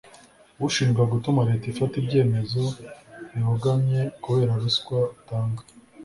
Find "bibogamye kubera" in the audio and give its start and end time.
3.31-4.51